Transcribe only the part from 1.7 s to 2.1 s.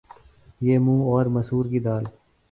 کی دال